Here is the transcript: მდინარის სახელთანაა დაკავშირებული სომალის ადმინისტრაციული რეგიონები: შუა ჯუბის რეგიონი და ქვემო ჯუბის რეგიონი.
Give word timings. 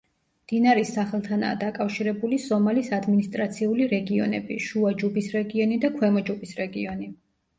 მდინარის 0.43 0.91
სახელთანაა 0.93 1.57
დაკავშირებული 1.63 2.39
სომალის 2.45 2.89
ადმინისტრაციული 2.99 3.87
რეგიონები: 3.93 4.57
შუა 4.69 4.93
ჯუბის 5.03 5.29
რეგიონი 5.37 5.79
და 5.87 5.95
ქვემო 5.99 6.27
ჯუბის 6.31 6.57
რეგიონი. 6.61 7.11